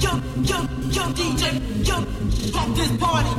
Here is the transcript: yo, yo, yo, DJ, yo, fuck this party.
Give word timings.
yo, 0.00 0.10
yo, 0.42 0.56
yo, 0.90 1.02
DJ, 1.12 1.86
yo, 1.86 1.96
fuck 2.52 2.74
this 2.74 2.90
party. 2.96 3.29